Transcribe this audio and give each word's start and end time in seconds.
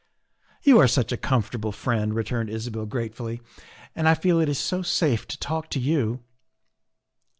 "You 0.63 0.79
are 0.79 0.87
such 0.87 1.11
a 1.11 1.15
comfortable 1.15 1.71
friend," 1.71 2.15
returned 2.15 2.49
Isabel 2.49 2.87
gratefully," 2.87 3.39
and 3.95 4.09
I 4.09 4.15
feel 4.15 4.39
it 4.39 4.49
is 4.49 4.57
so 4.57 4.81
safe 4.81 5.27
to 5.27 5.37
talk 5.37 5.69
to 5.69 5.79
you. 5.79 6.23